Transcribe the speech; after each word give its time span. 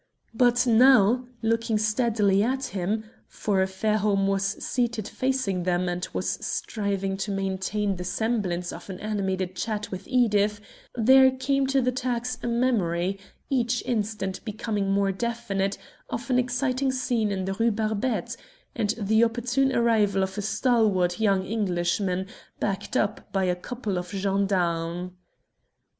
But 0.33 0.65
now, 0.65 1.27
looking 1.43 1.77
steadily 1.77 2.41
at 2.41 2.65
him 2.73 3.03
for 3.27 3.63
Fairholme 3.67 4.25
was 4.25 4.43
seated 4.43 5.07
facing 5.07 5.61
them, 5.61 5.87
and 5.87 6.07
was 6.11 6.43
striving 6.43 7.17
to 7.17 7.29
maintain 7.29 7.95
the 7.97 8.03
semblance 8.03 8.73
of 8.73 8.89
an 8.89 8.99
animated 8.99 9.55
chat 9.55 9.91
with 9.91 10.07
Edith 10.07 10.59
there 10.95 11.29
came 11.29 11.67
to 11.67 11.81
the 11.83 11.91
Turks 11.91 12.39
a 12.41 12.47
memory, 12.47 13.19
each 13.47 13.83
instant 13.85 14.43
becoming 14.43 14.89
more 14.91 15.11
definite, 15.11 15.77
of 16.09 16.31
an 16.31 16.39
exciting 16.39 16.91
scene 16.91 17.31
in 17.31 17.45
the 17.45 17.53
Rue 17.53 17.69
Barbette, 17.69 18.35
and 18.75 18.95
the 18.97 19.23
opportune 19.23 19.71
arrival 19.71 20.23
of 20.23 20.35
a 20.35 20.41
stalwart 20.41 21.19
young 21.19 21.45
Englishman, 21.45 22.25
backed 22.59 22.97
up 22.97 23.31
by 23.31 23.43
a 23.43 23.55
couple 23.55 23.99
of 23.99 24.09
gendarmes. 24.09 25.11